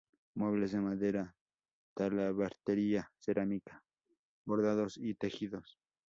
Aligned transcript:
Muebles 0.33 0.71
de 0.71 0.79
madera, 0.81 1.35
talabartería, 1.93 3.11
cerámica, 3.19 3.83
bordados 4.45 4.97
y 4.97 5.13
tejidos. 5.13 5.77